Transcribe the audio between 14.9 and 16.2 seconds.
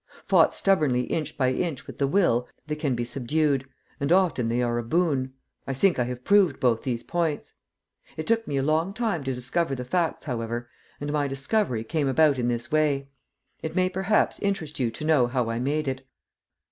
know how I made it.